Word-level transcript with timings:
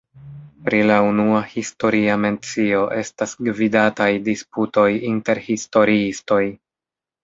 Pri 0.69 0.79
la 0.91 0.95
unua 1.09 1.41
historia 1.51 2.17
mencio 2.25 2.81
estas 3.03 3.37
gvidataj 3.51 4.11
disputoj 4.33 4.91
inter 5.15 5.47
historiistoj. 5.55 6.45